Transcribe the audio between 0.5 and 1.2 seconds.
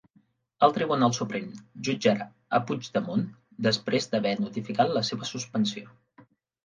El Tribunal